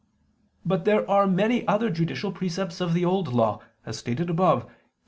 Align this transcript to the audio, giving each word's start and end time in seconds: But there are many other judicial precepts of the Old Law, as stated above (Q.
But 0.65 0.85
there 0.85 1.07
are 1.07 1.27
many 1.27 1.63
other 1.67 1.91
judicial 1.91 2.31
precepts 2.31 2.81
of 2.81 2.95
the 2.95 3.05
Old 3.05 3.27
Law, 3.31 3.59
as 3.85 3.99
stated 3.99 4.31
above 4.31 4.65
(Q. 4.65 4.73